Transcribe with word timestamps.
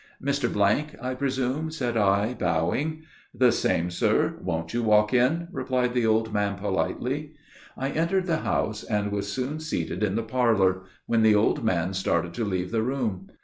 "Mr., 0.19 0.97
I 0.99 1.13
presume?" 1.13 1.69
said 1.69 1.95
I, 1.95 2.33
bowing. 2.33 3.03
"The 3.35 3.51
same, 3.51 3.91
sir; 3.91 4.39
won't 4.41 4.73
you 4.73 4.81
walk 4.81 5.13
in?" 5.13 5.47
replied 5.51 5.93
the 5.93 6.07
old 6.07 6.33
man, 6.33 6.57
politely. 6.57 7.35
I 7.77 7.89
entered 7.91 8.25
the 8.25 8.37
house, 8.37 8.83
and 8.83 9.11
was 9.11 9.31
soon 9.31 9.59
seated 9.59 10.01
in 10.01 10.15
the 10.15 10.23
parlor, 10.23 10.85
when 11.05 11.21
the 11.21 11.35
old 11.35 11.63
man 11.63 11.93
started 11.93 12.33
to 12.33 12.43
leave 12.45 12.71
the 12.71 12.81
room. 12.81 13.29